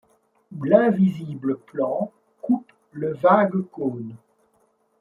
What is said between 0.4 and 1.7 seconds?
Où l’invisible